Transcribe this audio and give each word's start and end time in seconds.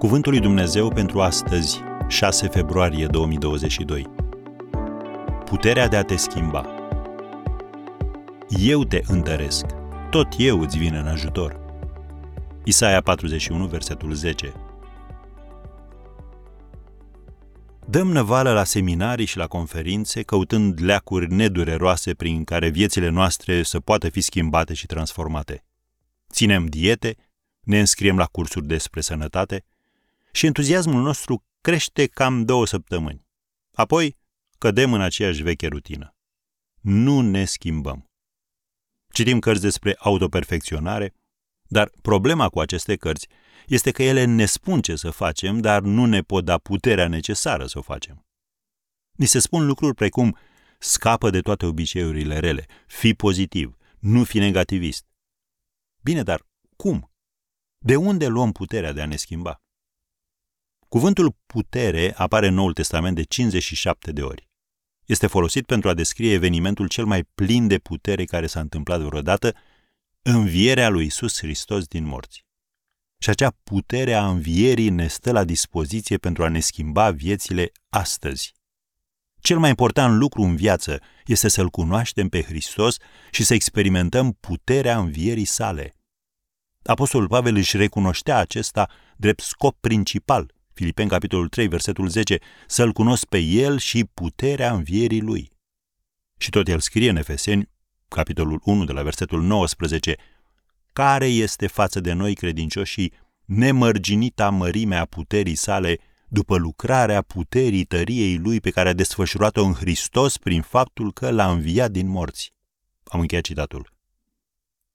Cuvântul 0.00 0.32
lui 0.32 0.40
Dumnezeu 0.40 0.88
pentru 0.88 1.20
astăzi, 1.20 1.80
6 2.08 2.48
februarie 2.48 3.06
2022. 3.06 4.06
Puterea 5.44 5.88
de 5.88 5.96
a 5.96 6.02
te 6.02 6.16
schimba. 6.16 6.66
Eu 8.48 8.84
te 8.84 9.00
întăresc, 9.06 9.64
tot 10.10 10.26
eu 10.38 10.60
îți 10.60 10.78
vin 10.78 10.94
în 10.94 11.06
ajutor. 11.06 11.60
Isaia 12.64 13.00
41, 13.00 13.66
versetul 13.66 14.12
10. 14.12 14.52
Dăm 17.86 18.10
năvală 18.12 18.52
la 18.52 18.64
seminarii 18.64 19.26
și 19.26 19.36
la 19.36 19.46
conferințe, 19.46 20.22
căutând 20.22 20.82
leacuri 20.82 21.32
nedureroase 21.32 22.14
prin 22.14 22.44
care 22.44 22.68
viețile 22.68 23.08
noastre 23.08 23.62
să 23.62 23.80
poată 23.80 24.08
fi 24.08 24.20
schimbate 24.20 24.74
și 24.74 24.86
transformate. 24.86 25.64
Ținem 26.32 26.66
diete, 26.66 27.16
ne 27.60 27.78
înscriem 27.78 28.16
la 28.16 28.24
cursuri 28.24 28.66
despre 28.66 29.00
sănătate 29.00 29.64
și 30.32 30.46
entuziasmul 30.46 31.02
nostru 31.02 31.44
crește 31.60 32.06
cam 32.06 32.44
două 32.44 32.66
săptămâni. 32.66 33.26
Apoi 33.72 34.16
cădem 34.58 34.92
în 34.92 35.00
aceeași 35.00 35.42
veche 35.42 35.66
rutină. 35.66 36.14
Nu 36.80 37.20
ne 37.20 37.44
schimbăm. 37.44 38.04
Citim 39.12 39.38
cărți 39.38 39.62
despre 39.62 39.96
autoperfecționare, 39.98 41.14
dar 41.68 41.90
problema 42.02 42.48
cu 42.48 42.60
aceste 42.60 42.96
cărți 42.96 43.28
este 43.66 43.90
că 43.90 44.02
ele 44.02 44.24
ne 44.24 44.44
spun 44.44 44.80
ce 44.80 44.96
să 44.96 45.10
facem, 45.10 45.60
dar 45.60 45.82
nu 45.82 46.06
ne 46.06 46.22
pot 46.22 46.44
da 46.44 46.58
puterea 46.58 47.08
necesară 47.08 47.66
să 47.66 47.78
o 47.78 47.82
facem. 47.82 48.26
Ni 49.18 49.26
se 49.26 49.38
spun 49.38 49.66
lucruri 49.66 49.94
precum 49.94 50.36
scapă 50.78 51.30
de 51.30 51.40
toate 51.40 51.66
obiceiurile 51.66 52.38
rele, 52.38 52.66
fi 52.86 53.14
pozitiv, 53.14 53.76
nu 53.98 54.24
fi 54.24 54.38
negativist. 54.38 55.06
Bine, 56.02 56.22
dar 56.22 56.46
cum? 56.76 57.12
De 57.78 57.96
unde 57.96 58.26
luăm 58.26 58.52
puterea 58.52 58.92
de 58.92 59.00
a 59.00 59.06
ne 59.06 59.16
schimba? 59.16 59.62
Cuvântul 60.90 61.36
putere 61.46 62.14
apare 62.16 62.46
în 62.46 62.54
Noul 62.54 62.72
Testament 62.72 63.16
de 63.16 63.22
57 63.22 64.12
de 64.12 64.22
ori. 64.22 64.48
Este 65.04 65.26
folosit 65.26 65.66
pentru 65.66 65.88
a 65.88 65.94
descrie 65.94 66.32
evenimentul 66.32 66.88
cel 66.88 67.04
mai 67.04 67.24
plin 67.34 67.66
de 67.66 67.78
putere 67.78 68.24
care 68.24 68.46
s-a 68.46 68.60
întâmplat 68.60 69.00
vreodată, 69.00 69.54
învierea 70.22 70.88
lui 70.88 71.04
Isus 71.04 71.38
Hristos 71.38 71.86
din 71.86 72.04
morți. 72.04 72.44
Și 73.18 73.30
acea 73.30 73.56
putere 73.62 74.14
a 74.14 74.28
învierii 74.28 74.88
ne 74.88 75.06
stă 75.06 75.32
la 75.32 75.44
dispoziție 75.44 76.16
pentru 76.16 76.44
a 76.44 76.48
ne 76.48 76.60
schimba 76.60 77.10
viețile 77.10 77.72
astăzi. 77.88 78.54
Cel 79.40 79.58
mai 79.58 79.68
important 79.68 80.18
lucru 80.18 80.42
în 80.42 80.56
viață 80.56 81.00
este 81.26 81.48
să-L 81.48 81.68
cunoaștem 81.68 82.28
pe 82.28 82.42
Hristos 82.42 82.96
și 83.30 83.44
să 83.44 83.54
experimentăm 83.54 84.32
puterea 84.32 84.98
învierii 84.98 85.44
sale. 85.44 85.94
Apostolul 86.82 87.28
Pavel 87.28 87.56
își 87.56 87.76
recunoștea 87.76 88.36
acesta 88.36 88.90
drept 89.16 89.40
scop 89.40 89.76
principal, 89.80 90.58
Filipeni 90.80 91.08
capitolul 91.08 91.48
3, 91.48 91.68
versetul 91.68 92.08
10, 92.08 92.38
să-L 92.66 92.92
cunosc 92.92 93.24
pe 93.24 93.38
El 93.38 93.78
și 93.78 94.04
puterea 94.04 94.72
învierii 94.72 95.20
Lui. 95.20 95.50
Și 96.38 96.50
tot 96.50 96.68
el 96.68 96.80
scrie 96.80 97.10
în 97.10 97.16
Efeseni, 97.16 97.68
capitolul 98.08 98.60
1, 98.64 98.84
de 98.84 98.92
la 98.92 99.02
versetul 99.02 99.42
19, 99.42 100.16
care 100.92 101.26
este 101.26 101.66
față 101.66 102.00
de 102.00 102.12
noi 102.12 102.34
credincioșii 102.34 103.12
nemărginita 103.44 104.50
mărimea 104.50 105.04
puterii 105.04 105.54
sale 105.54 105.98
după 106.28 106.56
lucrarea 106.56 107.22
puterii 107.22 107.84
tăriei 107.84 108.38
lui 108.38 108.60
pe 108.60 108.70
care 108.70 108.88
a 108.88 108.92
desfășurat-o 108.92 109.64
în 109.64 109.72
Hristos 109.72 110.36
prin 110.36 110.62
faptul 110.62 111.12
că 111.12 111.30
l-a 111.30 111.50
înviat 111.50 111.90
din 111.90 112.06
morți. 112.06 112.52
Am 113.04 113.20
încheiat 113.20 113.44
citatul. 113.44 113.92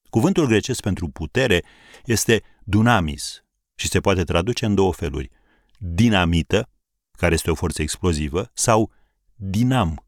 Cuvântul 0.09 0.47
grecesc 0.47 0.81
pentru 0.81 1.08
putere 1.08 1.64
este 2.05 2.44
dunamis 2.64 3.44
și 3.75 3.88
se 3.88 3.99
poate 3.99 4.23
traduce 4.23 4.65
în 4.65 4.76
două 4.76 4.93
feluri. 4.93 5.31
Dinamită, 5.77 6.69
care 7.11 7.33
este 7.33 7.52
o 7.52 7.55
forță 7.55 7.81
explozivă, 7.81 8.52
sau 8.53 8.91
dinam, 9.36 10.05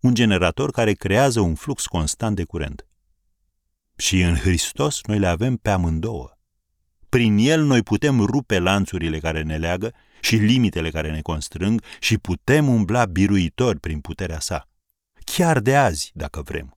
un 0.00 0.14
generator 0.14 0.70
care 0.70 0.92
creează 0.92 1.40
un 1.40 1.54
flux 1.54 1.86
constant 1.86 2.36
de 2.36 2.44
curent. 2.44 2.86
Și 3.96 4.20
în 4.22 4.36
Hristos 4.36 5.00
noi 5.06 5.18
le 5.18 5.26
avem 5.26 5.56
pe 5.56 5.70
amândouă. 5.70 6.38
Prin 7.08 7.36
El 7.38 7.64
noi 7.64 7.82
putem 7.82 8.20
rupe 8.20 8.58
lanțurile 8.58 9.18
care 9.18 9.42
ne 9.42 9.56
leagă 9.56 9.92
și 10.20 10.36
limitele 10.36 10.90
care 10.90 11.10
ne 11.10 11.20
constrâng 11.20 11.82
și 12.00 12.18
putem 12.18 12.68
umbla 12.68 13.04
biruitori 13.04 13.80
prin 13.80 14.00
puterea 14.00 14.40
sa. 14.40 14.68
Chiar 15.24 15.60
de 15.60 15.76
azi, 15.76 16.10
dacă 16.14 16.42
vrem. 16.42 16.76